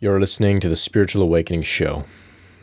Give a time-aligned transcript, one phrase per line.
[0.00, 2.04] You're listening to the Spiritual Awakening Show.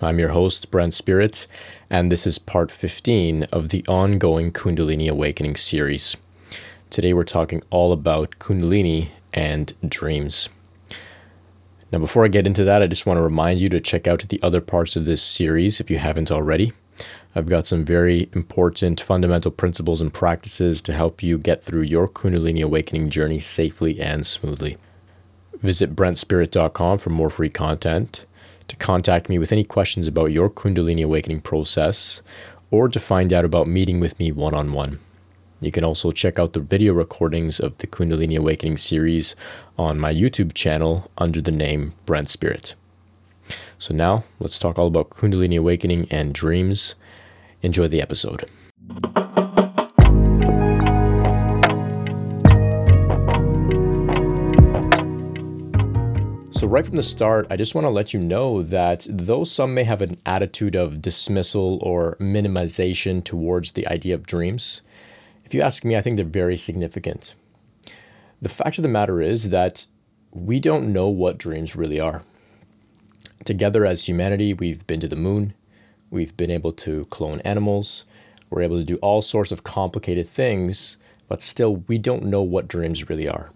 [0.02, 1.48] I'm your host, Brent Spirit,
[1.90, 6.16] and this is part 15 of the ongoing Kundalini Awakening series.
[6.90, 10.48] Today we're talking all about Kundalini and dreams.
[11.92, 14.26] Now, before I get into that, I just want to remind you to check out
[14.30, 16.72] the other parts of this series if you haven't already.
[17.36, 22.08] I've got some very important fundamental principles and practices to help you get through your
[22.08, 24.78] Kundalini Awakening journey safely and smoothly.
[25.66, 28.24] Visit brentspirit.com for more free content,
[28.68, 32.22] to contact me with any questions about your Kundalini awakening process,
[32.70, 35.00] or to find out about meeting with me one on one.
[35.60, 39.36] You can also check out the video recordings of the Kundalini Awakening series
[39.76, 42.76] on my YouTube channel under the name Brent Spirit.
[43.80, 46.94] So, now let's talk all about Kundalini Awakening and dreams.
[47.64, 48.48] Enjoy the episode.
[56.56, 59.74] So, right from the start, I just want to let you know that though some
[59.74, 64.80] may have an attitude of dismissal or minimization towards the idea of dreams,
[65.44, 67.36] if you ask me, I think they're very significant.
[68.42, 69.86] The fact of the matter is that
[70.32, 72.24] we don't know what dreams really are.
[73.44, 75.54] Together as humanity, we've been to the moon,
[76.10, 78.06] we've been able to clone animals,
[78.50, 80.96] we're able to do all sorts of complicated things,
[81.28, 83.52] but still, we don't know what dreams really are.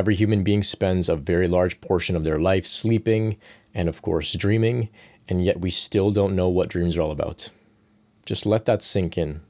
[0.00, 3.36] Every human being spends a very large portion of their life sleeping
[3.74, 4.88] and, of course, dreaming,
[5.28, 7.50] and yet we still don't know what dreams are all about.
[8.24, 9.42] Just let that sink in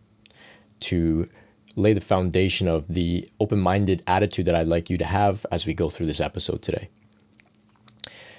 [0.80, 1.28] to
[1.76, 5.66] lay the foundation of the open minded attitude that I'd like you to have as
[5.66, 6.88] we go through this episode today.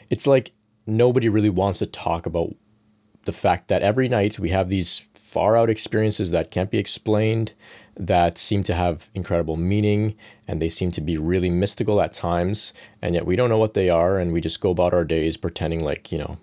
[0.09, 0.51] It's like
[0.85, 2.53] nobody really wants to talk about
[3.23, 7.53] the fact that every night we have these far out experiences that can't be explained,
[7.95, 10.15] that seem to have incredible meaning,
[10.47, 13.73] and they seem to be really mystical at times, and yet we don't know what
[13.73, 16.37] they are, and we just go about our days pretending like, you know,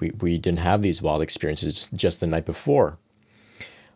[0.00, 2.98] we, we didn't have these wild experiences just, just the night before.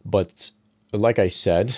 [0.04, 0.50] But
[0.92, 1.76] like I said,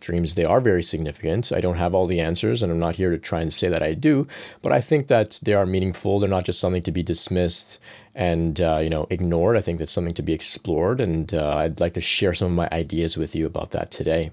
[0.00, 1.52] dreams they are very significant.
[1.52, 3.82] I don't have all the answers and i'm not here to try and say that
[3.82, 4.26] i do
[4.62, 6.20] but i think that they are meaningful.
[6.20, 7.78] They're not just something to be dismissed
[8.14, 9.56] and uh, you know ignored.
[9.56, 12.54] I think that's something to be explored and uh, i'd like to share some of
[12.54, 14.30] my ideas with you about that today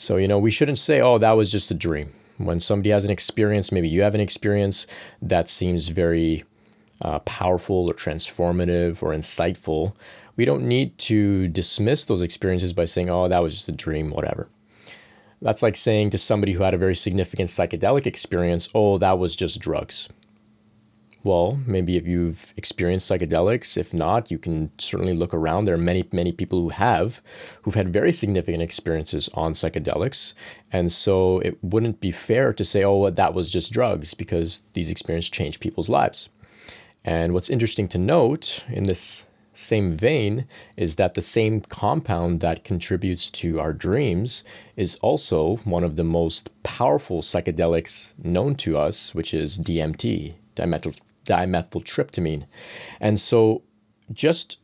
[0.00, 3.04] so you know we shouldn't say oh that was just a dream when somebody has
[3.04, 4.86] an experience maybe you have an experience
[5.20, 6.44] that seems very
[7.02, 9.92] uh, powerful or transformative or insightful
[10.40, 14.08] we don't need to dismiss those experiences by saying, oh, that was just a dream,
[14.10, 14.48] whatever.
[15.42, 19.36] That's like saying to somebody who had a very significant psychedelic experience, oh, that was
[19.36, 20.08] just drugs.
[21.22, 25.66] Well, maybe if you've experienced psychedelics, if not, you can certainly look around.
[25.66, 27.20] There are many, many people who have,
[27.62, 30.32] who've had very significant experiences on psychedelics.
[30.72, 34.62] And so it wouldn't be fair to say, oh, well, that was just drugs, because
[34.72, 36.30] these experiences change people's lives.
[37.04, 40.46] And what's interesting to note in this same vein
[40.78, 44.42] is that the same compound that contributes to our dreams
[44.74, 50.96] is also one of the most powerful psychedelics known to us, which is DMT, dimethyl,
[51.26, 52.46] dimethyltryptamine.
[53.00, 53.62] And so
[54.12, 54.58] just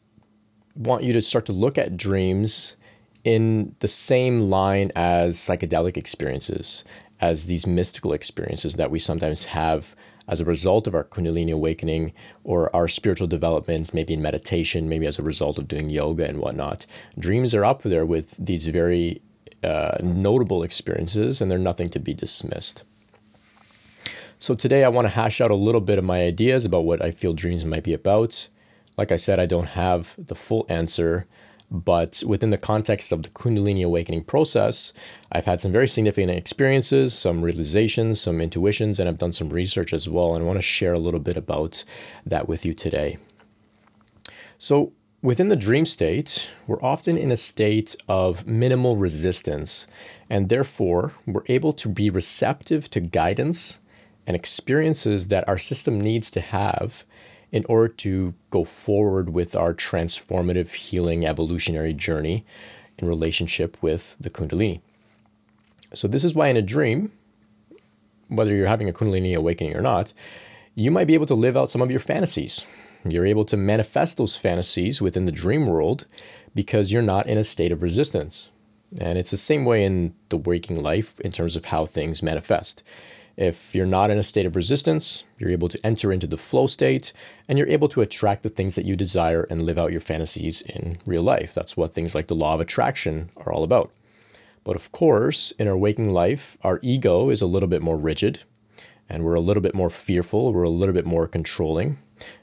[0.75, 2.77] want you to start to look at dreams
[3.25, 6.84] in the same line as psychedelic experiences,
[7.21, 9.97] as these mystical experiences that we sometimes have
[10.28, 12.12] as a result of our Kundalini awakening
[12.45, 16.39] or our spiritual development, maybe in meditation, maybe as a result of doing yoga and
[16.39, 16.84] whatnot.
[17.19, 19.22] Dreams are up there with these very
[19.62, 22.84] uh, notable experiences, and they're nothing to be dismissed.
[24.38, 27.02] So, today I want to hash out a little bit of my ideas about what
[27.02, 28.48] I feel dreams might be about.
[28.98, 31.26] Like I said, I don't have the full answer,
[31.70, 34.92] but within the context of the Kundalini awakening process,
[35.32, 39.94] I've had some very significant experiences, some realizations, some intuitions, and I've done some research
[39.94, 40.34] as well.
[40.34, 41.82] And I want to share a little bit about
[42.26, 43.16] that with you today.
[44.58, 44.92] So,
[45.22, 49.86] within the dream state, we're often in a state of minimal resistance,
[50.28, 53.80] and therefore we're able to be receptive to guidance
[54.26, 57.04] and experiences that our system needs to have
[57.53, 62.45] in order to go forward with our transformative healing evolutionary journey
[62.98, 64.80] in relationship with the Kundalini.
[65.95, 67.12] So, this is why in a dream,
[68.28, 70.12] whether you're having a Kundalini awakening or not,
[70.74, 72.66] you might be able to live out some of your fantasies.
[73.04, 76.06] You're able to manifest those fantasies within the dream world
[76.54, 78.51] because you're not in a state of resistance.
[79.01, 82.83] And it's the same way in the waking life in terms of how things manifest.
[83.36, 86.66] If you're not in a state of resistance, you're able to enter into the flow
[86.66, 87.12] state
[87.47, 90.62] and you're able to attract the things that you desire and live out your fantasies
[90.62, 91.53] in real life.
[91.53, 93.91] That's what things like the law of attraction are all about.
[94.65, 98.41] But of course, in our waking life, our ego is a little bit more rigid
[99.09, 101.98] and we're a little bit more fearful, we're a little bit more controlling.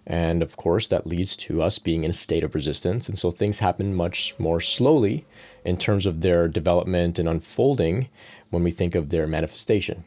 [0.05, 3.09] And of course, that leads to us being in a state of resistance.
[3.09, 5.25] And so things happen much more slowly
[5.65, 8.09] in terms of their development and unfolding
[8.51, 10.03] when we think of their manifestation.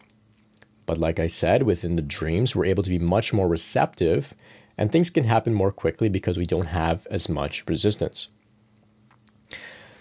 [0.87, 4.35] But like I said, within the dreams, we're able to be much more receptive
[4.79, 8.29] and things can happen more quickly because we don't have as much resistance.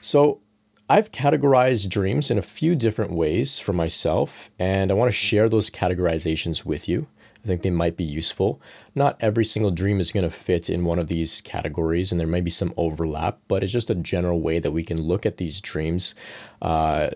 [0.01, 0.41] So,
[0.87, 5.49] I've categorized dreams in a few different ways for myself, and I want to share
[5.49, 7.07] those categorizations with you.
[7.43, 8.61] I think they might be useful.
[8.93, 12.27] Not every single dream is going to fit in one of these categories, and there
[12.27, 15.37] may be some overlap, but it's just a general way that we can look at
[15.37, 16.13] these dreams
[16.61, 17.09] uh,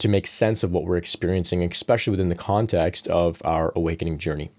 [0.00, 4.50] to make sense of what we're experiencing, especially within the context of our awakening journey.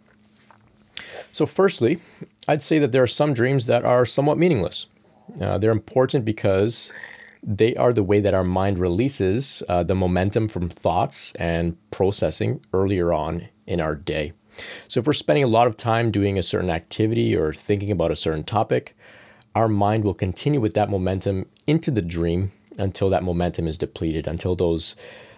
[1.31, 1.99] So, firstly,
[2.47, 4.85] I'd say that there are some dreams that are somewhat meaningless.
[5.39, 6.91] Uh, they're important because
[7.41, 12.63] they are the way that our mind releases uh, the momentum from thoughts and processing
[12.73, 14.33] earlier on in our day.
[14.87, 18.11] So, if we're spending a lot of time doing a certain activity or thinking about
[18.11, 18.95] a certain topic,
[19.55, 24.27] our mind will continue with that momentum into the dream until that momentum is depleted,
[24.27, 24.95] until those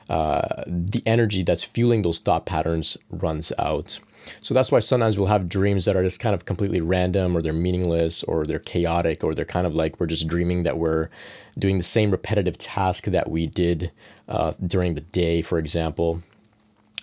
[0.09, 3.99] uh, the energy that's fueling those thought patterns runs out.
[4.41, 7.41] So that's why sometimes we'll have dreams that are just kind of completely random or
[7.41, 11.09] they're meaningless or they're chaotic or they're kind of like we're just dreaming that we're
[11.57, 13.91] doing the same repetitive task that we did
[14.27, 16.21] uh, during the day, for example.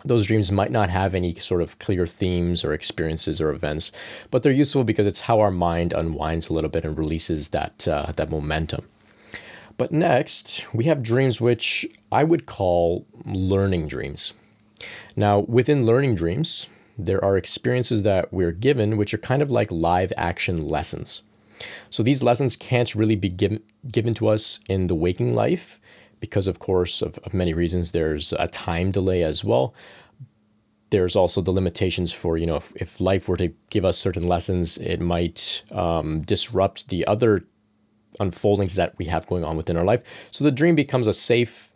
[0.02, 3.92] Those dreams might not have any sort of clear themes or experiences or events,
[4.30, 7.86] but they're useful because it's how our mind unwinds a little bit and releases that,
[7.86, 8.86] uh, that momentum.
[9.80, 14.34] But next, we have dreams which I would call learning dreams.
[15.16, 16.68] Now, within learning dreams,
[16.98, 21.22] there are experiences that we're given which are kind of like live action lessons.
[21.88, 25.80] So these lessons can't really be given, given to us in the waking life
[26.20, 27.92] because, of course, of, of many reasons.
[27.92, 29.72] There's a time delay as well.
[30.90, 34.28] There's also the limitations for, you know, if, if life were to give us certain
[34.28, 37.46] lessons, it might um, disrupt the other
[38.20, 40.02] unfoldings that we have going on within our life.
[40.30, 41.72] So the dream becomes a safe,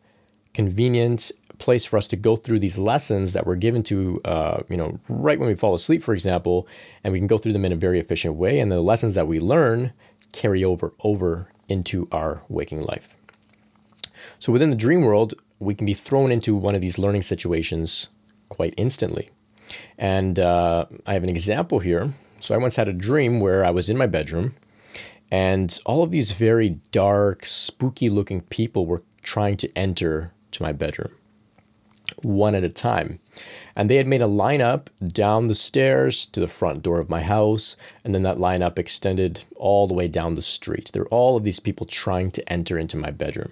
[0.53, 4.77] convenient place for us to go through these lessons that were given to, uh, you
[4.77, 6.67] know, right when we fall asleep, for example,
[7.03, 8.59] and we can go through them in a very efficient way.
[8.59, 9.93] And the lessons that we learn
[10.33, 13.17] carry over over into our waking life.
[14.39, 18.09] So within the dream world, we can be thrown into one of these learning situations
[18.49, 19.31] quite instantly.
[19.97, 22.13] And uh, I have an example here.
[22.41, 24.55] So I once had a dream where I was in my bedroom
[25.35, 30.71] and all of these very dark, spooky looking people were trying to enter to my
[30.71, 31.11] bedroom
[32.23, 33.19] one at a time.
[33.75, 37.23] And they had made a lineup down the stairs to the front door of my
[37.23, 40.91] house, and then that lineup extended all the way down the street.
[40.93, 43.51] There were all of these people trying to enter into my bedroom.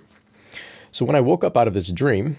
[0.92, 2.36] So when I woke up out of this dream,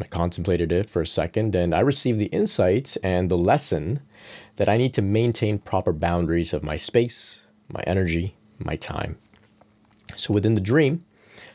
[0.00, 4.02] I contemplated it for a second, and I received the insight and the lesson
[4.54, 9.18] that I need to maintain proper boundaries of my space, my energy, my time.
[10.16, 11.04] So within the dream,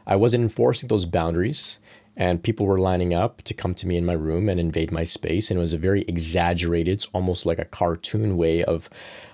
[0.05, 1.79] I wasn't enforcing those boundaries,
[2.15, 5.03] and people were lining up to come to me in my room and invade my
[5.03, 5.49] space.
[5.49, 8.89] And it was a very exaggerated, it's almost like a cartoon way of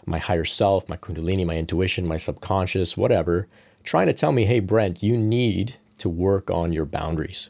[0.05, 3.47] my higher self, my kundalini, my intuition, my subconscious, whatever,
[3.83, 7.49] trying to tell me, hey, Brent, you need to work on your boundaries.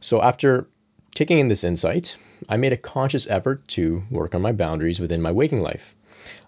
[0.00, 0.68] So after
[1.14, 2.16] taking in this insight,
[2.48, 5.94] I made a conscious effort to work on my boundaries within my waking life.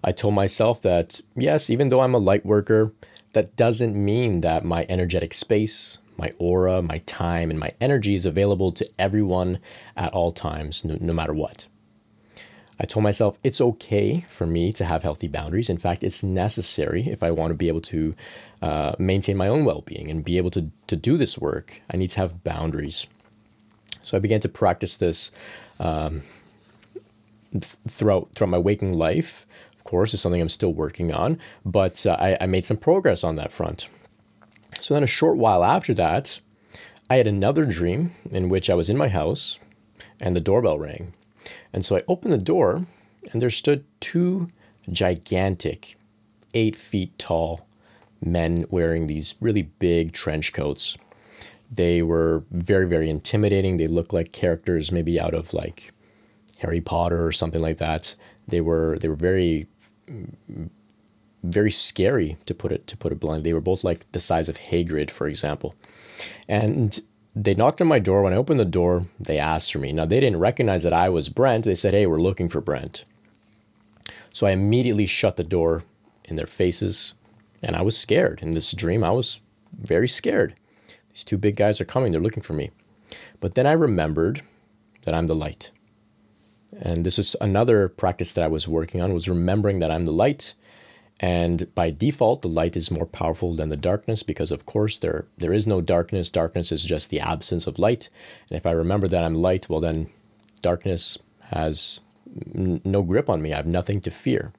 [0.04, 2.92] I told myself that, yes, even though I'm a light worker,
[3.32, 8.26] that doesn't mean that my energetic space, my aura, my time, and my energy is
[8.26, 9.58] available to everyone
[9.96, 11.66] at all times, no, no, matter what.
[12.80, 15.70] I told myself it's okay for me to have healthy boundaries.
[15.70, 18.14] In fact, it's necessary if I want to be able to
[18.60, 21.80] uh, maintain my own well being and be able to, to do this work.
[21.92, 23.06] I need to have boundaries.
[24.02, 25.30] So I began to practice this
[25.78, 26.22] um,
[27.88, 29.46] throughout, throughout my waking life.
[29.82, 33.24] Of course, is something I'm still working on, but uh, I, I made some progress
[33.24, 33.88] on that front.
[34.80, 36.38] So then, a short while after that,
[37.10, 39.58] I had another dream in which I was in my house
[40.20, 41.14] and the doorbell rang.
[41.72, 42.86] And so I opened the door,
[43.32, 44.50] and there stood two
[44.88, 45.96] gigantic,
[46.54, 47.66] eight feet tall
[48.20, 50.96] men wearing these really big trench coats.
[51.70, 53.76] They were very, very intimidating.
[53.76, 55.92] They looked like characters maybe out of like
[56.60, 58.14] Harry Potter or something like that.
[58.46, 59.66] They were they were very
[61.42, 63.42] very scary to put it to put it bluntly.
[63.42, 65.74] They were both like the size of Hagrid, for example.
[66.48, 67.00] And
[67.34, 68.22] they knocked on my door.
[68.22, 69.92] When I opened the door, they asked for me.
[69.92, 71.64] Now they didn't recognize that I was Brent.
[71.64, 73.04] They said, "Hey, we're looking for Brent."
[74.32, 75.84] So I immediately shut the door
[76.24, 77.14] in their faces,
[77.62, 78.40] and I was scared.
[78.42, 79.40] In this dream, I was
[79.72, 80.54] very scared.
[81.12, 82.12] These two big guys are coming.
[82.12, 82.70] They're looking for me.
[83.40, 84.42] But then I remembered
[85.04, 85.70] that I'm the light.
[86.82, 90.12] And this is another practice that I was working on was remembering that I'm the
[90.12, 90.54] light.
[91.20, 95.26] And by default, the light is more powerful than the darkness because, of course, there
[95.38, 96.28] there is no darkness.
[96.28, 98.08] Darkness is just the absence of light.
[98.50, 100.10] And if I remember that I'm light, well, then
[100.60, 101.18] darkness
[101.52, 102.00] has
[102.52, 103.52] n- no grip on me.
[103.52, 104.52] I have nothing to fear.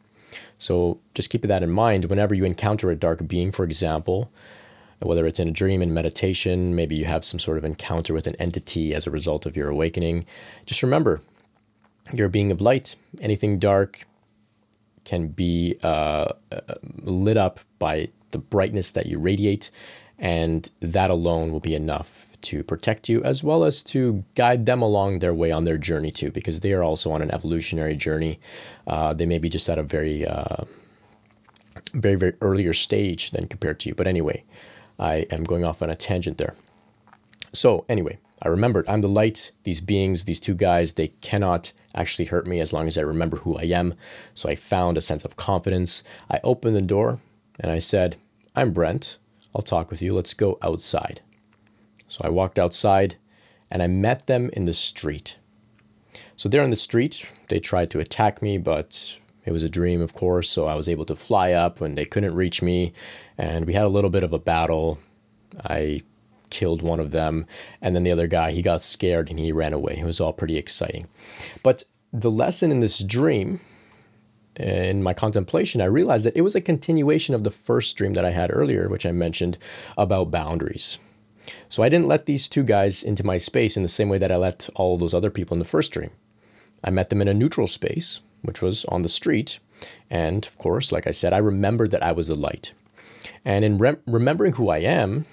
[0.58, 4.32] So just keep that in mind whenever you encounter a dark being, for example,
[5.00, 8.26] whether it's in a dream, in meditation, maybe you have some sort of encounter with
[8.26, 10.26] an entity as a result of your awakening.
[10.66, 11.22] Just remember,
[12.12, 12.96] you're a being of light.
[13.22, 14.06] Anything dark
[15.06, 16.62] can be uh, uh,
[17.02, 19.70] lit up by the brightness that you radiate,
[20.18, 24.82] and that alone will be enough to protect you as well as to guide them
[24.82, 28.40] along their way on their journey too, because they are also on an evolutionary journey.
[28.86, 30.66] Uh, they may be just at a very, uh,
[31.94, 33.96] very, very earlier stage than compared to you.
[33.96, 34.44] But anyway,
[35.00, 36.56] I am going off on a tangent there.
[37.54, 39.52] So anyway, I remembered I'm the light.
[39.64, 43.38] These beings, these two guys, they cannot actually hurt me as long as I remember
[43.38, 43.94] who I am.
[44.36, 46.04] So I found a sense of confidence.
[46.30, 47.20] I opened the door
[47.60, 48.18] and I said,
[48.56, 49.18] I'm Brent.
[49.56, 50.14] I'll talk with you.
[50.14, 51.22] Let's go outside.
[52.08, 53.16] So I walked outside
[53.72, 55.38] and I met them in the street.
[56.36, 60.02] So there in the street, they tried to attack me, but it was a dream,
[60.02, 60.50] of course.
[60.50, 62.94] So I was able to fly up when they couldn't reach me.
[63.38, 65.00] And we had a little bit of a battle.
[65.64, 66.02] I
[66.54, 67.48] killed one of them.
[67.82, 69.98] And then the other guy, he got scared and he ran away.
[69.98, 71.08] It was all pretty exciting.
[71.64, 71.84] But
[72.14, 73.60] the lesson in this dream,
[74.56, 78.24] in my contemplation, I realized that it was a continuation of the first dream that
[78.24, 79.58] I had earlier, which I mentioned
[79.98, 81.00] about boundaries.
[81.70, 84.32] So I didn't let these two guys into my space in the same way that
[84.32, 86.12] I let all those other people in the first dream.
[86.84, 89.58] I met them in a neutral space, which was on the street.
[90.10, 92.74] And of course, like I said, I remembered that I was the light.
[93.44, 95.26] And in re- remembering who I am,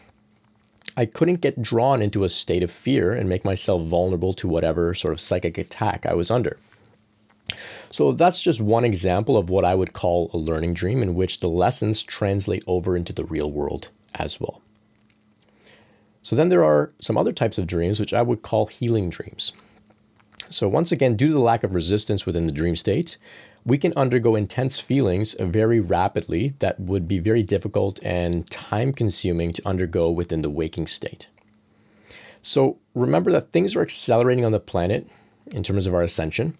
[0.96, 4.92] I couldn't get drawn into a state of fear and make myself vulnerable to whatever
[4.94, 6.58] sort of psychic attack I was under.
[7.90, 11.40] So that's just one example of what I would call a learning dream in which
[11.40, 14.60] the lessons translate over into the real world as well.
[16.22, 19.52] So then there are some other types of dreams which I would call healing dreams.
[20.49, 23.16] So once again, due to the lack of resistance within the dream state,
[23.70, 29.52] we can undergo intense feelings very rapidly that would be very difficult and time consuming
[29.52, 31.28] to undergo within the waking state.
[32.42, 35.06] So remember that things are accelerating on the planet
[35.52, 36.56] in terms of our ascension.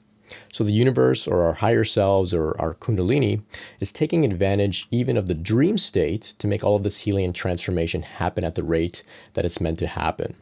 [0.53, 3.43] So the universe or our higher selves or our kundalini
[3.81, 7.35] is taking advantage even of the dream state to make all of this healing and
[7.35, 9.03] transformation happen at the rate
[9.35, 10.37] that it's meant to happen.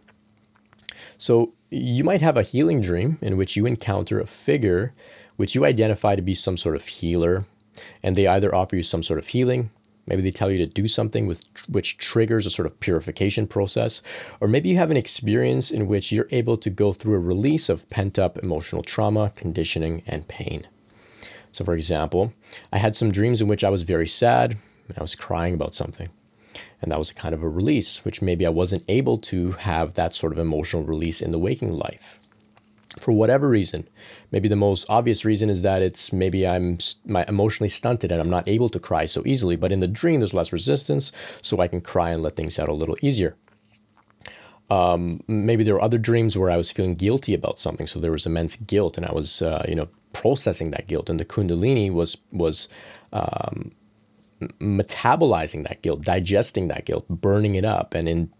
[1.16, 4.92] So you might have a healing dream in which you encounter a figure
[5.38, 7.46] which you identify to be some sort of healer,
[8.02, 9.70] and they either offer you some sort of healing,
[10.06, 14.02] maybe they tell you to do something with which triggers a sort of purification process,
[14.40, 17.68] or maybe you have an experience in which you're able to go through a release
[17.68, 20.66] of pent-up emotional trauma, conditioning, and pain.
[21.52, 22.32] So for example,
[22.72, 24.56] I had some dreams in which I was very sad
[24.88, 26.08] and I was crying about something.
[26.82, 29.94] And that was a kind of a release, which maybe I wasn't able to have
[29.94, 32.18] that sort of emotional release in the waking life
[33.00, 33.88] for whatever reason.
[34.30, 38.30] Maybe the most obvious reason is that it's maybe I'm my emotionally stunted and I'm
[38.30, 39.56] not able to cry so easily.
[39.56, 42.68] But in the dream, there's less resistance, so I can cry and let things out
[42.68, 43.36] a little easier.
[44.70, 48.12] Um, maybe there were other dreams where I was feeling guilty about something, so there
[48.12, 51.90] was immense guilt, and I was, uh, you know, processing that guilt, and the Kundalini
[51.90, 52.68] was was
[53.12, 53.72] um,
[54.60, 58.30] metabolizing that guilt, digesting that guilt, burning it up, and in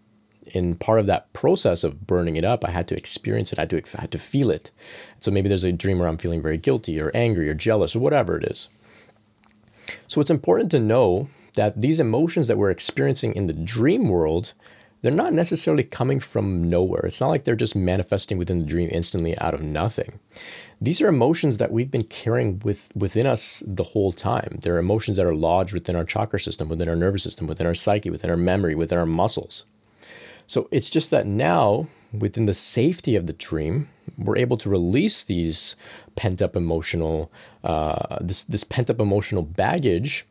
[0.49, 3.59] in part of that process of burning it up, I had to experience it.
[3.59, 4.71] I had to, I had to feel it.
[5.19, 7.99] So maybe there's a dream where I'm feeling very guilty or angry or jealous or
[7.99, 8.69] whatever it is.
[10.07, 14.53] So it's important to know that these emotions that we're experiencing in the dream world,
[15.01, 17.05] they're not necessarily coming from nowhere.
[17.05, 20.19] It's not like they're just manifesting within the dream instantly out of nothing.
[20.81, 24.59] These are emotions that we've been carrying with, within us the whole time.
[24.61, 27.73] They're emotions that are lodged within our chakra system, within our nervous system, within our
[27.73, 29.65] psyche, within our memory, within our muscles.
[30.49, 33.87] So it's just that now, within the safety of the dream,
[34.17, 35.75] we're able to release these
[36.15, 37.31] pent up emotional,
[37.63, 40.25] uh, this this pent up emotional baggage,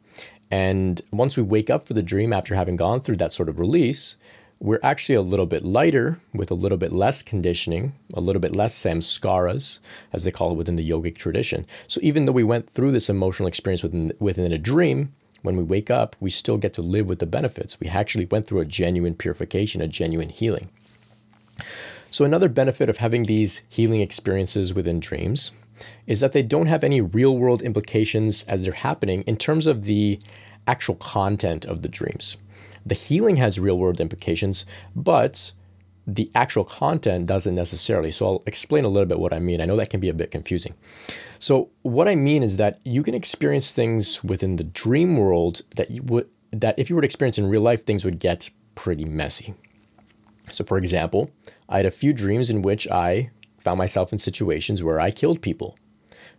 [0.51, 3.61] and once we wake up for the dream after having gone through that sort of
[3.61, 4.17] release,
[4.59, 8.57] we're actually a little bit lighter with a little bit less conditioning, a little bit
[8.57, 9.79] less samskaras,
[10.13, 11.65] as they call it within the yogic tradition.
[11.87, 15.63] So even though we went through this emotional experience within within a dream, when we
[15.63, 17.79] wake up, we still get to live with the benefits.
[17.81, 20.69] We actually went through a genuine purification, a genuine healing.
[22.11, 25.51] So, another benefit of having these healing experiences within dreams
[26.07, 29.85] is that they don't have any real world implications as they're happening in terms of
[29.85, 30.19] the
[30.67, 32.37] actual content of the dreams.
[32.85, 34.65] The healing has real world implications,
[34.97, 35.53] but
[36.09, 38.11] the actual content doesn't necessarily.
[38.11, 39.61] So I'll explain a little bit what I mean.
[39.61, 40.75] I know that can be a bit confusing.
[41.39, 45.91] So what I mean is that you can experience things within the dream world that
[45.91, 49.05] you would that if you were to experience in real life, things would get pretty
[49.05, 49.55] messy.
[50.51, 51.31] So for example,
[51.69, 55.43] I had a few dreams in which I found myself in situations where I killed
[55.43, 55.77] people.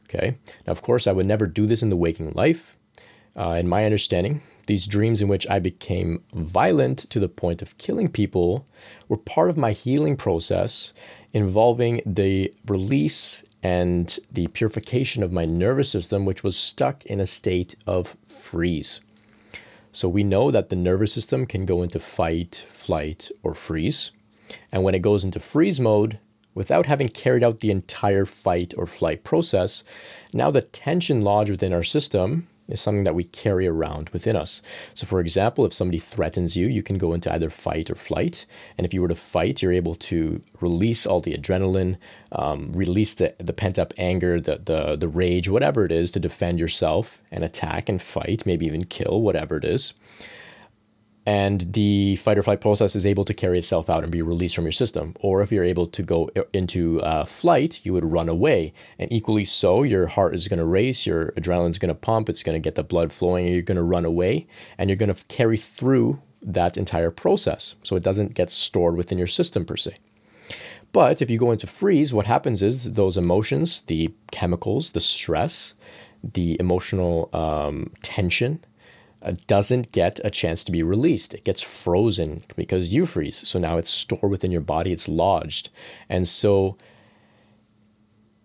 [0.05, 0.37] Okay.
[0.65, 2.75] Now, of course, I would never do this in the waking life.
[3.37, 7.75] Uh, in my understanding, these dreams in which I became violent to the point of
[7.79, 8.67] killing people
[9.07, 10.93] were part of my healing process
[11.33, 17.25] involving the release and the purification of my nervous system, which was stuck in a
[17.25, 19.01] state of freeze.
[19.91, 24.11] So we know that the nervous system can go into fight, flight, or freeze.
[24.71, 26.19] And when it goes into freeze mode,
[26.53, 29.83] without having carried out the entire fight or flight process,
[30.31, 34.61] now the tension lodged within our system is something that we carry around within us.
[34.93, 38.45] So, for example, if somebody threatens you, you can go into either fight or flight.
[38.77, 41.97] And if you were to fight, you're able to release all the adrenaline,
[42.31, 46.19] um, release the, the pent up anger, the, the, the rage, whatever it is to
[46.19, 49.93] defend yourself and attack and fight, maybe even kill, whatever it is
[51.29, 54.55] and the fight or flight process is able to carry itself out and be released
[54.55, 55.13] from your system.
[55.19, 58.73] Or if you're able to go into uh, flight, you would run away.
[58.97, 62.29] And equally so, your heart is going to race, your adrenaline is going to pump,
[62.29, 64.97] it's going to get the blood flowing, and you're going to run away, and you're
[64.97, 67.75] going to carry through that entire process.
[67.83, 69.97] So it doesn't get stored within your system per se.
[70.93, 75.75] But if you go into freeze, what happens is those emotions, the chemicals, the stress,
[76.23, 78.68] the emotional um, tension, uh,
[79.47, 81.33] doesn't get a chance to be released.
[81.33, 83.47] It gets frozen because you freeze.
[83.47, 85.69] So now it's stored within your body, it's lodged.
[86.07, 86.77] And so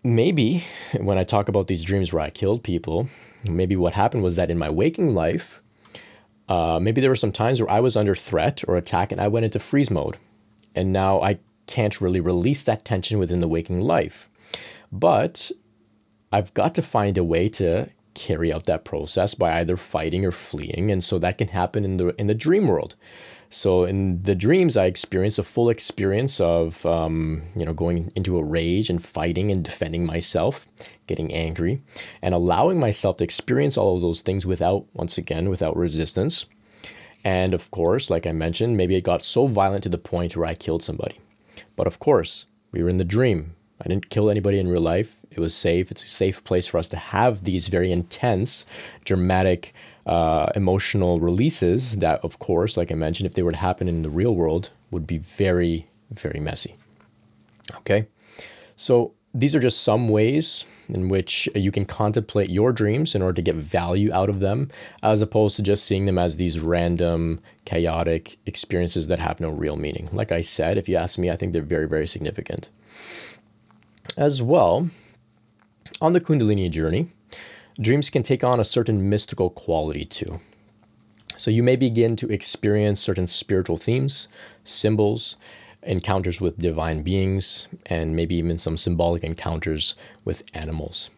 [0.03, 0.65] maybe
[0.99, 3.07] when I talk about these dreams where I killed people,
[3.49, 5.61] maybe what happened was that in my waking life,
[6.47, 9.27] uh, maybe there were some times where I was under threat or attack and I
[9.27, 10.17] went into freeze mode.
[10.75, 14.29] And now I can't really release that tension within the waking life.
[14.91, 15.51] But
[16.31, 20.31] I've got to find a way to carry out that process by either fighting or
[20.31, 22.95] fleeing and so that can happen in the in the dream world.
[23.49, 28.37] So in the dreams i experience a full experience of um, you know going into
[28.37, 30.67] a rage and fighting and defending myself
[31.07, 31.81] getting angry
[32.21, 36.45] and allowing myself to experience all of those things without once again without resistance.
[37.23, 40.47] And of course like i mentioned maybe it got so violent to the point where
[40.47, 41.19] i killed somebody.
[41.75, 45.17] But of course we were in the dream I didn't kill anybody in real life.
[45.31, 45.91] It was safe.
[45.91, 48.65] It's a safe place for us to have these very intense,
[49.03, 49.73] dramatic,
[50.05, 54.01] uh, emotional releases that, of course, like I mentioned, if they were to happen in
[54.01, 56.75] the real world, would be very, very messy.
[57.77, 58.07] Okay?
[58.75, 63.33] So these are just some ways in which you can contemplate your dreams in order
[63.33, 64.69] to get value out of them,
[65.03, 69.75] as opposed to just seeing them as these random, chaotic experiences that have no real
[69.75, 70.07] meaning.
[70.13, 72.69] Like I said, if you ask me, I think they're very, very significant.
[74.17, 74.89] As well,
[75.99, 77.09] on the Kundalini journey,
[77.77, 80.39] dreams can take on a certain mystical quality too.
[81.35, 84.29] So you may begin to experience certain spiritual themes,
[84.63, 85.35] symbols,
[85.83, 91.09] encounters with divine beings, and maybe even some symbolic encounters with animals.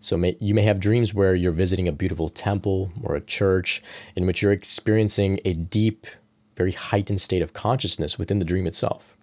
[0.00, 3.80] So may, you may have dreams where you're visiting a beautiful temple or a church
[4.16, 6.08] in which you're experiencing a deep,
[6.56, 9.13] very heightened state of consciousness within the dream itself.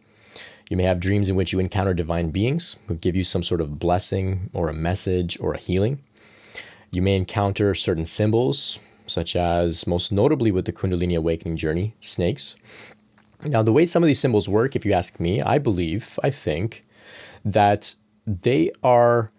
[0.71, 3.59] You may have dreams in which you encounter divine beings who give you some sort
[3.59, 6.01] of blessing or a message or a healing.
[6.91, 12.55] You may encounter certain symbols, such as, most notably with the Kundalini Awakening journey, snakes.
[13.43, 16.29] Now, the way some of these symbols work, if you ask me, I believe, I
[16.29, 16.85] think,
[17.43, 19.29] that they are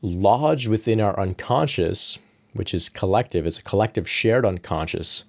[0.00, 2.18] lodged within our unconscious,
[2.54, 5.24] which is collective, it's a collective shared unconscious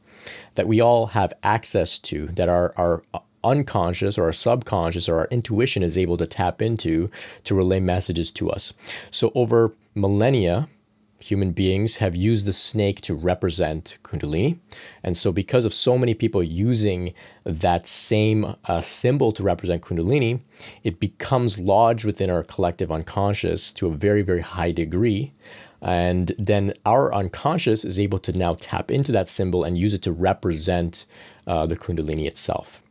[0.55, 3.03] that we all have access to, that are, are
[3.43, 7.09] unconscious or our subconscious or our intuition is able to tap into
[7.43, 8.73] to relay messages to us.
[9.11, 10.67] So, over millennia,
[11.23, 14.59] human beings have used the snake to represent Kundalini.
[15.01, 17.13] And so, because of so many people using
[17.45, 20.41] that same uh, symbol to represent Kundalini,
[20.83, 25.31] it becomes lodged within our collective unconscious to a very, very high degree.
[25.81, 30.01] And then our unconscious is able to now tap into that symbol and use it
[30.03, 31.05] to represent
[31.47, 32.82] uh, the Kundalini itself.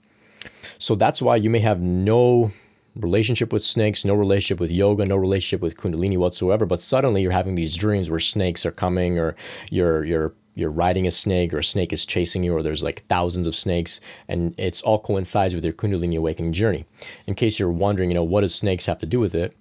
[0.82, 2.50] So that's why you may have no
[2.96, 7.30] relationship with snakes, no relationship with yoga, no relationship with kundalini whatsoever, but suddenly you're
[7.30, 9.36] having these dreams where snakes are coming or
[9.70, 13.06] you're you're you're riding a snake or a snake is chasing you or there's like
[13.06, 16.84] thousands of snakes and it's all coincides with your kundalini awakening journey.
[17.28, 19.56] In case you're wondering, you know, what does snakes have to do with it?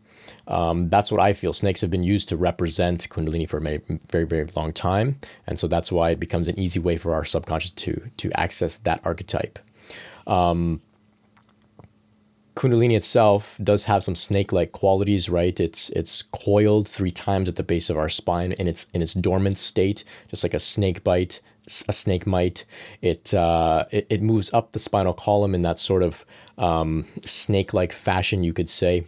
[0.48, 1.54] Um, that's what I feel.
[1.54, 5.60] Snakes have been used to represent Kundalini for a very, very, very long time, and
[5.60, 9.02] so that's why it becomes an easy way for our subconscious to to access that
[9.04, 9.60] archetype.
[10.26, 10.82] Um,
[12.62, 15.60] Kundalini itself does have some snake-like qualities, right?
[15.60, 19.16] It's it's coiled three times at the base of our spine in its in its
[19.16, 21.42] dormant state, just like a snake bite,
[21.88, 22.64] a snake might.
[23.02, 26.24] It uh, it, it moves up the spinal column in that sort of
[26.60, 29.06] um, snake-like fashion, you could say.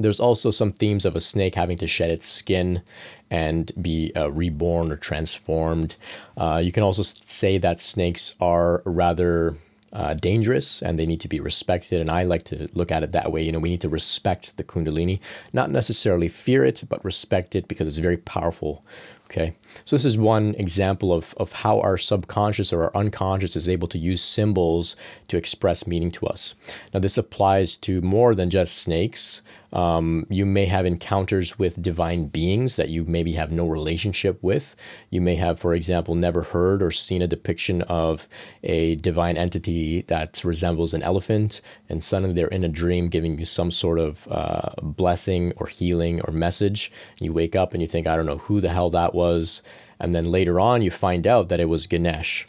[0.00, 2.82] There's also some themes of a snake having to shed its skin
[3.30, 5.94] and be uh, reborn or transformed.
[6.36, 9.56] Uh, you can also say that snakes are rather
[9.92, 12.00] uh, dangerous and they need to be respected.
[12.00, 13.42] And I like to look at it that way.
[13.42, 15.20] You know, we need to respect the Kundalini,
[15.52, 18.84] not necessarily fear it, but respect it because it's very powerful.
[19.26, 19.54] Okay.
[19.84, 23.88] So this is one example of, of how our subconscious or our unconscious is able
[23.88, 24.96] to use symbols
[25.28, 26.54] to express meaning to us.
[26.92, 29.42] Now, this applies to more than just snakes.
[29.70, 34.74] Um, you may have encounters with divine beings that you maybe have no relationship with.
[35.10, 38.26] You may have, for example, never heard or seen a depiction of
[38.62, 43.44] a divine entity that resembles an elephant, and suddenly they're in a dream giving you
[43.44, 46.90] some sort of uh, blessing or healing or message.
[47.20, 49.57] You wake up and you think, I don't know who the hell that was.
[50.00, 52.46] And then later on, you find out that it was Ganesh.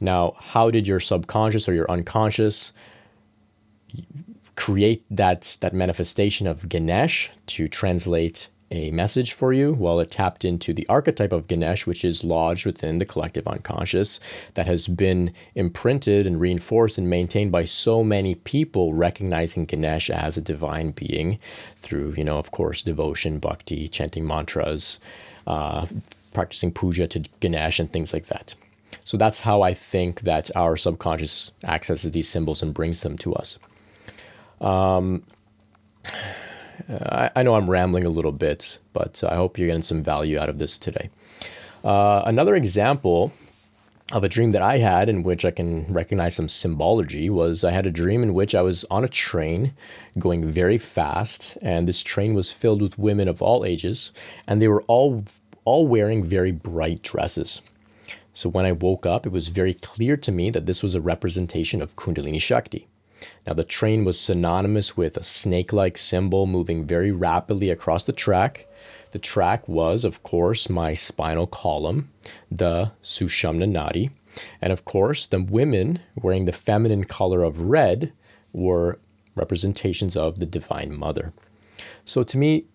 [0.00, 2.72] Now, how did your subconscious or your unconscious
[4.54, 9.72] create that, that manifestation of Ganesh to translate a message for you?
[9.72, 14.18] Well, it tapped into the archetype of Ganesh, which is lodged within the collective unconscious,
[14.54, 20.36] that has been imprinted and reinforced and maintained by so many people recognizing Ganesh as
[20.36, 21.38] a divine being
[21.82, 24.98] through, you know, of course, devotion, bhakti, chanting mantras,
[25.46, 25.86] uh,
[26.36, 28.54] practicing puja to Ganesh, and things like that.
[29.04, 33.34] So that's how I think that our subconscious accesses these symbols and brings them to
[33.34, 33.58] us.
[34.60, 35.24] Um,
[36.90, 40.38] I, I, know I'm rambling a little bit, but I hope you're getting some value
[40.38, 41.08] out of this today.
[41.82, 43.32] Uh, another example
[44.12, 47.72] of a dream that I had in which I can recognize some symbology was I
[47.72, 49.72] had a dream in which I was on a train
[50.18, 54.12] going very fast, and this train was filled with women of all ages,
[54.46, 55.24] and they were all
[55.66, 57.60] all wearing very bright dresses.
[58.32, 61.00] So when I woke up, it was very clear to me that this was a
[61.00, 62.86] representation of Kundalini Shakti.
[63.46, 68.12] Now, the train was synonymous with a snake like symbol moving very rapidly across the
[68.12, 68.66] track.
[69.12, 72.10] The track was, of course, my spinal column,
[72.50, 74.10] the Sushumna Nadi.
[74.60, 78.12] And of course, the women wearing the feminine color of red
[78.52, 78.98] were
[79.34, 81.32] representations of the Divine Mother.
[82.04, 82.66] So to me,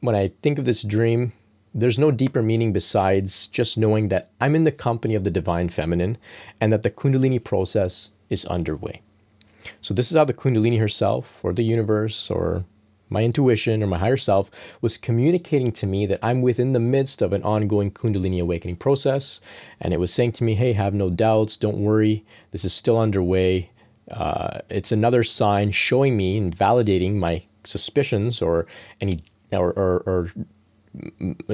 [0.00, 1.32] when I think of this dream,
[1.74, 5.68] there's no deeper meaning besides just knowing that I'm in the company of the Divine
[5.68, 6.16] Feminine
[6.60, 9.02] and that the Kundalini process is underway.
[9.80, 12.64] So this is how the Kundalini herself, or the universe, or
[13.08, 17.20] my intuition, or my higher self was communicating to me that I'm within the midst
[17.20, 19.40] of an ongoing Kundalini awakening process.
[19.80, 22.98] And it was saying to me, hey, have no doubts, don't worry, this is still
[22.98, 23.70] underway.
[24.10, 28.66] Uh, it's another sign showing me and validating my suspicions or
[29.00, 30.30] any or, or, or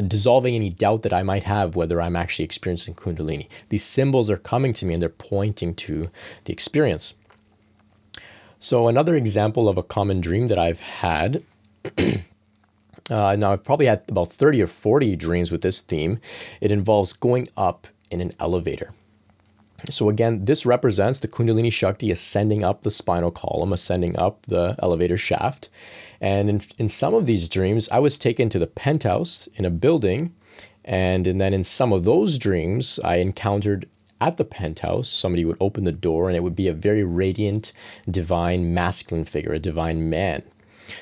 [0.06, 3.48] dissolving any doubt that I might have whether I'm actually experiencing Kundalini.
[3.68, 6.10] These symbols are coming to me and they're pointing to
[6.44, 7.14] the experience.
[8.58, 11.42] So, another example of a common dream that I've had.
[11.98, 16.18] uh, now, I've probably had about 30 or 40 dreams with this theme.
[16.60, 18.92] It involves going up in an elevator.
[19.88, 24.76] So, again, this represents the Kundalini Shakti ascending up the spinal column, ascending up the
[24.82, 25.70] elevator shaft.
[26.20, 29.70] And in, in some of these dreams, I was taken to the penthouse in a
[29.70, 30.34] building.
[30.84, 33.88] And, and then in some of those dreams, I encountered
[34.20, 37.72] at the penthouse, somebody would open the door and it would be a very radiant,
[38.08, 40.42] divine, masculine figure, a divine man.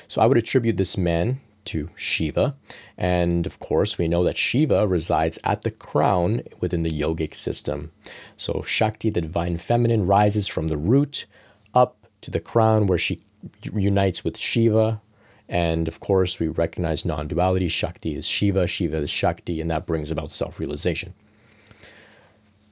[0.07, 2.55] So I would attribute this man to Shiva.
[2.97, 7.91] And of course, we know that Shiva resides at the crown within the yogic system.
[8.37, 11.25] So Shakti, the divine feminine, rises from the root
[11.73, 13.21] up to the crown where she
[13.63, 15.01] unites with Shiva.
[15.49, 17.67] And of course, we recognize non duality.
[17.67, 21.15] Shakti is Shiva, Shiva is Shakti, and that brings about self realization.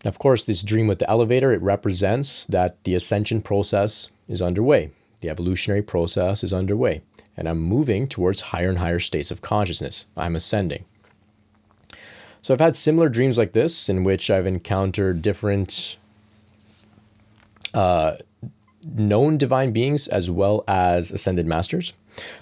[0.06, 4.92] Of course, this dream with the elevator, it represents that the ascension process is underway.
[5.22, 7.02] The evolutionary process is underway,
[7.36, 10.06] and I'm moving towards higher and higher states of consciousness.
[10.16, 10.86] I'm ascending.
[12.44, 15.98] So I've had similar dreams like this in which I've encountered different
[17.74, 18.18] uh,
[18.86, 21.94] known divine beings as well as ascended masters.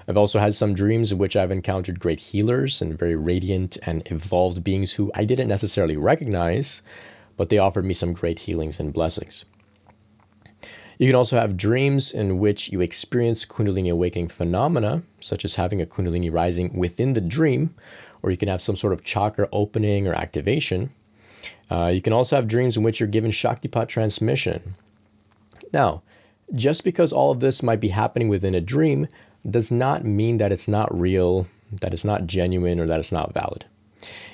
[0.08, 4.04] I've also had some dreams in which I've encountered great healers and very radiant and
[4.12, 6.82] evolved beings who I didn't necessarily recognize,
[7.38, 9.46] but they offered me some great healings and blessings.
[10.98, 15.82] You can also have dreams in which you experience Kundalini awakening phenomena, such as having
[15.82, 17.76] a Kundalini rising within the dream,
[18.24, 20.92] or you can have some sort of chakra opening or activation.
[21.70, 24.76] Uh, you can also have dreams in which you're given Shaktipat transmission.
[25.74, 26.02] Now,
[26.54, 29.08] Just because all of this might be happening within a dream
[29.50, 33.34] does not mean that it's not real, that it's not genuine, or that it's not
[33.34, 33.66] valid.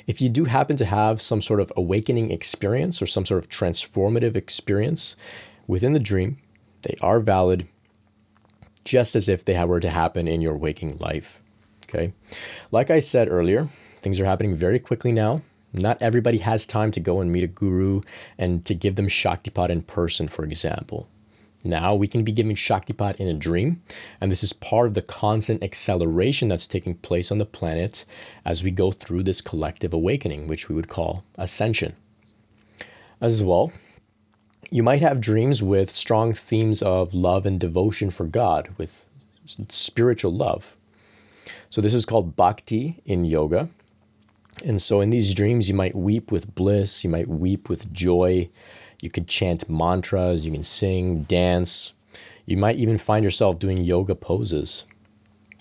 [0.07, 3.49] If you do happen to have some sort of awakening experience or some sort of
[3.49, 5.15] transformative experience
[5.67, 6.37] within the dream,
[6.81, 7.67] they are valid
[8.83, 11.39] just as if they were to happen in your waking life.
[11.85, 12.13] Okay.
[12.71, 13.69] Like I said earlier,
[13.99, 15.41] things are happening very quickly now.
[15.73, 18.01] Not everybody has time to go and meet a guru
[18.37, 21.07] and to give them Shaktipat in person, for example.
[21.63, 23.81] Now we can be giving Shaktipat in a dream,
[24.19, 28.03] and this is part of the constant acceleration that's taking place on the planet
[28.43, 31.95] as we go through this collective awakening, which we would call ascension.
[33.19, 33.71] As well,
[34.71, 39.05] you might have dreams with strong themes of love and devotion for God, with
[39.69, 40.75] spiritual love.
[41.69, 43.69] So, this is called bhakti in yoga.
[44.65, 48.49] And so, in these dreams, you might weep with bliss, you might weep with joy,
[49.01, 51.91] you could chant mantras, you can sing, dance.
[52.45, 54.85] You might even find yourself doing yoga poses.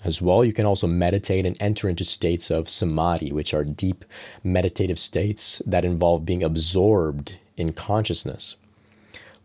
[0.03, 4.05] As well, you can also meditate and enter into states of samadhi, which are deep
[4.43, 8.55] meditative states that involve being absorbed in consciousness.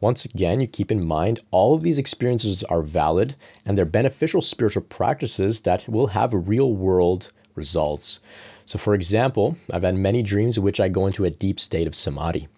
[0.01, 4.43] Once again, you keep in mind all of these experiences are valid and they're beneficial
[4.43, 8.21] spiritual practices that will have real world results.
[8.67, 11.87] So, for example, I've had many dreams in which I go into a deep state
[11.87, 12.49] of samadhi.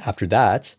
[0.00, 0.74] After that,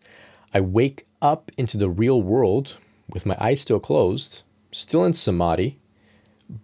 [0.52, 2.76] I wake up into the real world
[3.08, 5.78] with my eyes still closed, still in samadhi,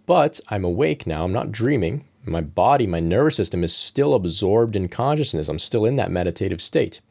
[0.05, 1.23] but I'm awake now.
[1.23, 2.05] I'm not dreaming.
[2.25, 5.47] My body, my nervous system is still absorbed in consciousness.
[5.47, 7.01] I'm still in that meditative state.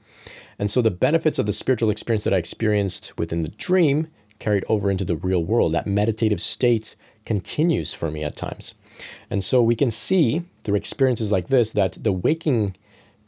[0.59, 4.65] And so the benefits of the spiritual experience that I experienced within the dream carried
[4.69, 5.73] over into the real world.
[5.73, 6.95] That meditative state
[7.27, 8.75] continues for me at times.
[9.31, 12.77] And so we can see through experiences like this that the waking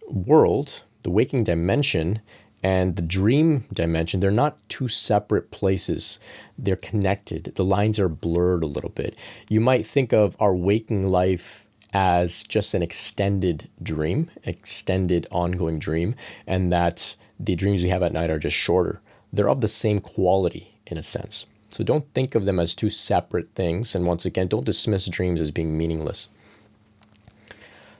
[0.08, 2.20] world the waking dimension
[2.62, 6.18] and the dream dimension, they're not two separate places.
[6.58, 7.52] They're connected.
[7.54, 9.16] The lines are blurred a little bit.
[9.48, 16.14] You might think of our waking life as just an extended dream, extended ongoing dream,
[16.46, 19.00] and that the dreams we have at night are just shorter.
[19.32, 21.44] They're of the same quality in a sense.
[21.68, 23.94] So don't think of them as two separate things.
[23.94, 26.28] And once again, don't dismiss dreams as being meaningless.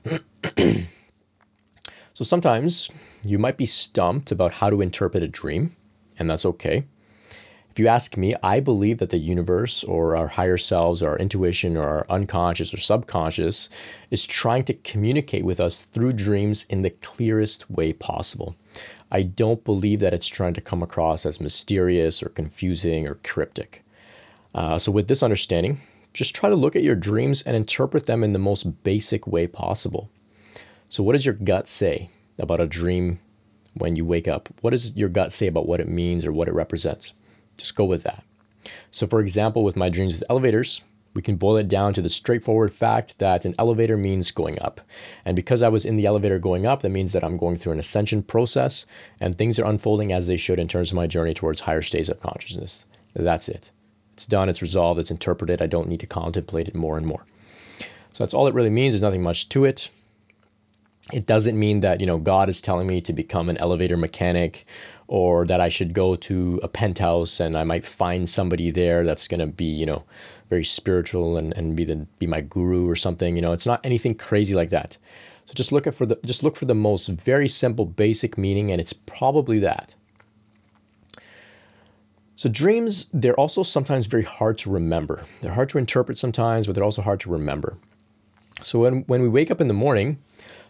[2.15, 2.89] So sometimes
[3.25, 5.75] you might be stumped about how to interpret a dream,
[6.17, 6.85] and that's okay.
[7.69, 11.17] If you ask me, I believe that the universe or our higher selves or our
[11.17, 13.67] intuition or our unconscious or subconscious
[14.11, 18.55] is trying to communicate with us through dreams in the clearest way possible.
[19.11, 23.83] I don't believe that it's trying to come across as mysterious or confusing or cryptic.
[24.53, 25.81] Uh, so, with this understanding,
[26.13, 29.47] just try to look at your dreams and interpret them in the most basic way
[29.47, 30.09] possible.
[30.95, 33.19] So, what does your gut say about a dream
[33.73, 34.47] when you wake up?
[34.61, 37.11] What does your gut say about what it means or what it represents?
[37.57, 38.23] Just go with that.
[38.91, 42.07] So, for example, with my dreams with elevators, we can boil it down to the
[42.07, 44.79] straightforward fact that an elevator means going up.
[45.25, 47.73] And because I was in the elevator going up, that means that I'm going through
[47.73, 48.85] an ascension process
[49.19, 52.07] and things are unfolding as they should in terms of my journey towards higher states
[52.07, 52.85] of consciousness.
[53.13, 53.69] That's it.
[54.13, 55.61] It's done, it's resolved, it's interpreted.
[55.61, 57.25] I don't need to contemplate it more and more.
[58.13, 58.93] So that's all it really means.
[58.93, 59.89] There's nothing much to it
[61.13, 64.65] it doesn't mean that you know god is telling me to become an elevator mechanic
[65.07, 69.27] or that i should go to a penthouse and i might find somebody there that's
[69.27, 70.03] going to be you know
[70.49, 73.81] very spiritual and, and be the be my guru or something you know it's not
[73.83, 74.97] anything crazy like that.
[75.45, 78.81] So just look for the just look for the most very simple basic meaning and
[78.81, 79.95] it's probably that.
[82.35, 85.23] So dreams they're also sometimes very hard to remember.
[85.41, 87.77] They're hard to interpret sometimes but they're also hard to remember.
[88.63, 90.17] So when, when we wake up in the morning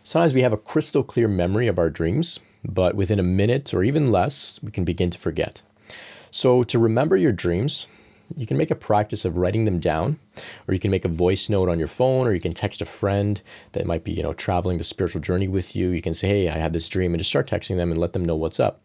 [0.07, 3.83] Sometimes we have a crystal clear memory of our dreams, but within a minute or
[3.83, 5.63] even less, we can begin to forget.
[6.29, 7.87] So, to remember your dreams,
[8.37, 10.19] you can make a practice of writing them down,
[10.67, 12.85] or you can make a voice note on your phone, or you can text a
[12.85, 13.41] friend
[13.71, 15.89] that might be, you know, traveling the spiritual journey with you.
[15.89, 18.13] You can say, "Hey, I had this dream," and just start texting them and let
[18.13, 18.81] them know what's up.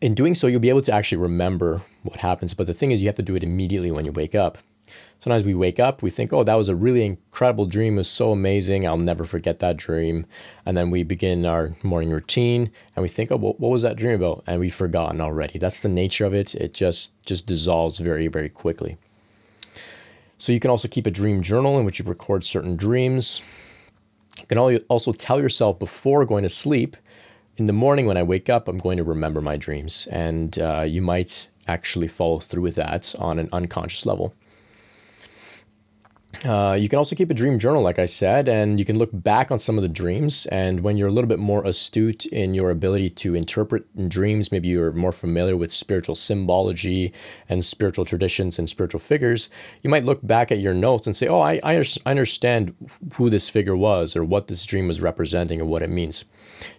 [0.00, 2.54] In doing so, you'll be able to actually remember what happens.
[2.54, 4.58] But the thing is, you have to do it immediately when you wake up.
[5.20, 7.94] Sometimes we wake up, we think, oh, that was a really incredible dream.
[7.94, 8.86] It was so amazing.
[8.86, 10.26] I'll never forget that dream.
[10.64, 14.14] And then we begin our morning routine and we think, oh, what was that dream
[14.14, 14.44] about?
[14.46, 15.58] And we've forgotten already.
[15.58, 16.54] That's the nature of it.
[16.54, 18.96] It just, just dissolves very, very quickly.
[20.38, 23.42] So you can also keep a dream journal in which you record certain dreams.
[24.38, 26.96] You can also tell yourself before going to sleep,
[27.58, 30.06] in the morning when I wake up, I'm going to remember my dreams.
[30.12, 34.32] And uh, you might actually follow through with that on an unconscious level.
[36.44, 39.10] Uh, you can also keep a dream journal, like I said, and you can look
[39.12, 40.46] back on some of the dreams.
[40.46, 44.68] And when you're a little bit more astute in your ability to interpret dreams, maybe
[44.68, 47.12] you're more familiar with spiritual symbology
[47.48, 49.48] and spiritual traditions and spiritual figures,
[49.82, 52.74] you might look back at your notes and say, Oh, I, I understand
[53.14, 56.24] who this figure was, or what this dream was representing, or what it means.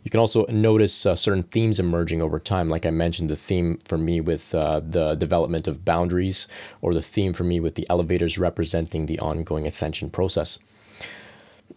[0.04, 2.70] You can also notice uh, certain themes emerging over time.
[2.70, 6.48] Like I mentioned, the theme for me with uh, the development of boundaries,
[6.82, 10.58] or the theme for me with the elevators representing the ongoing ascension process.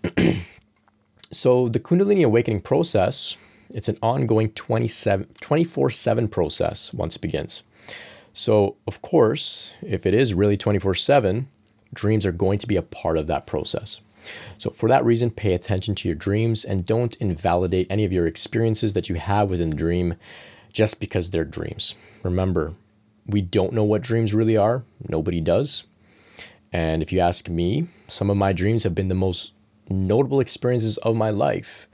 [1.31, 3.37] so, the Kundalini awakening process,
[3.70, 7.62] it's an ongoing 24 7 process once it begins.
[8.35, 11.48] So, of course, if it is really 24 7,
[11.94, 14.01] dreams are going to be a part of that process.
[14.59, 18.27] So, for that reason, pay attention to your dreams and don't invalidate any of your
[18.27, 20.14] experiences that you have within the dream
[20.72, 21.94] just because they're dreams.
[22.22, 22.75] Remember,
[23.27, 25.85] we don't know what dreams really are, nobody does.
[26.73, 29.53] And if you ask me, some of my dreams have been the most
[29.89, 31.87] notable experiences of my life,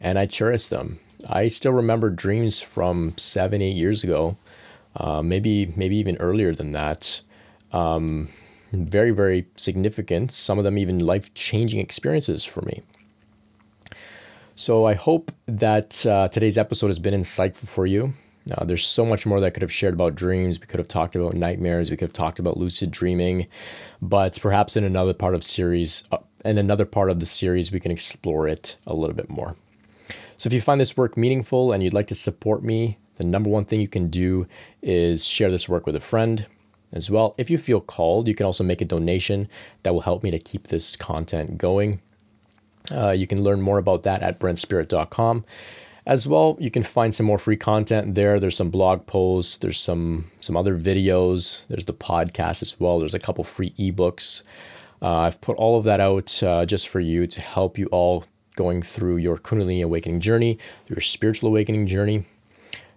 [0.00, 0.98] and I cherish them.
[1.28, 4.36] I still remember dreams from seven, eight years ago,
[4.94, 7.20] uh, maybe maybe even earlier than that.
[7.72, 8.28] Um,
[8.72, 12.82] very, very significant, some of them even life changing experiences for me.
[14.54, 18.14] So I hope that uh, today's episode has been insightful for you.
[18.50, 20.60] Uh, there's so much more that I could have shared about dreams.
[20.60, 21.90] We could have talked about nightmares.
[21.90, 23.48] We could have talked about lucid dreaming,
[24.00, 27.80] but perhaps in another part of series, uh, in another part of the series, we
[27.80, 29.56] can explore it a little bit more.
[30.36, 33.50] So if you find this work meaningful and you'd like to support me, the number
[33.50, 34.46] one thing you can do
[34.82, 36.46] is share this work with a friend
[36.92, 37.34] as well.
[37.38, 39.48] If you feel called, you can also make a donation
[39.82, 42.00] that will help me to keep this content going.
[42.92, 45.44] Uh, you can learn more about that at brentspirit.com.
[46.06, 48.38] As well, you can find some more free content there.
[48.38, 53.00] There's some blog posts, there's some some other videos, there's the podcast as well.
[53.00, 54.44] There's a couple free ebooks.
[55.02, 58.24] Uh, I've put all of that out uh, just for you to help you all
[58.54, 62.24] going through your Kundalini awakening journey, your spiritual awakening journey.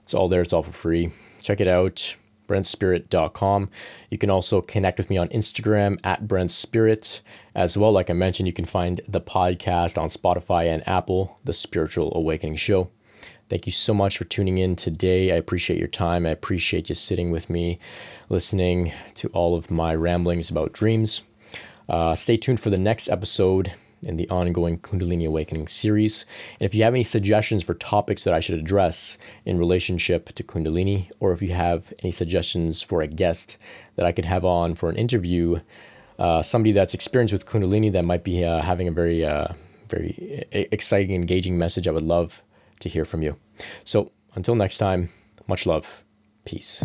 [0.03, 0.43] It's all there.
[0.43, 1.11] It's all for free.
[1.41, 2.15] Check it out
[2.47, 3.69] brentspirit.com.
[4.09, 7.21] You can also connect with me on Instagram at brentspirit.
[7.53, 11.53] As well, like I mentioned, you can find the podcast on Spotify and Apple, The
[11.53, 12.89] Spiritual Awakening Show.
[13.49, 15.31] Thank you so much for tuning in today.
[15.31, 16.27] I appreciate your time.
[16.27, 17.79] I appreciate you sitting with me,
[18.29, 21.23] listening to all of my ramblings about dreams.
[21.89, 26.25] Uh, stay tuned for the next episode in the ongoing Kundalini Awakening series.
[26.59, 30.43] And if you have any suggestions for topics that I should address in relationship to
[30.43, 33.57] Kundalini, or if you have any suggestions for a guest
[33.95, 35.61] that I could have on for an interview,
[36.19, 39.53] uh, somebody that's experienced with Kundalini that might be uh, having a very, uh,
[39.89, 42.43] very exciting, engaging message, I would love
[42.79, 43.37] to hear from you.
[43.83, 45.09] So until next time,
[45.47, 46.03] much love.
[46.45, 46.83] Peace.